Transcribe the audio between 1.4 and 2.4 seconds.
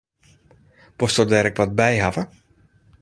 ek wat by hawwe?